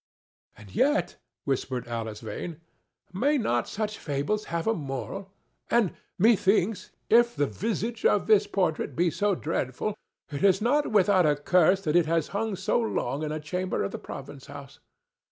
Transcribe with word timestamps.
"And 0.57 0.73
yet," 0.73 1.17
whispered 1.43 1.87
Alice 1.87 2.21
Vane, 2.21 2.59
"may 3.13 3.37
not 3.37 3.67
such 3.67 3.99
fables 3.99 4.45
have 4.45 4.65
a 4.65 4.73
moral? 4.73 5.31
And 5.69 5.93
methinks, 6.17 6.89
if 7.07 7.35
the 7.35 7.45
visage 7.45 8.03
of 8.03 8.25
this 8.25 8.47
portrait 8.47 8.95
be 8.95 9.11
so 9.11 9.35
dreadful, 9.35 9.95
it 10.31 10.43
is 10.43 10.59
not 10.59 10.91
without 10.91 11.27
a 11.27 11.35
cause 11.35 11.81
that 11.83 11.95
it 11.95 12.07
has 12.07 12.29
hung 12.29 12.55
so 12.55 12.79
long 12.79 13.21
in 13.21 13.31
a 13.31 13.39
chamber 13.39 13.83
of 13.83 13.91
the 13.91 13.99
province 13.99 14.47
house. 14.47 14.79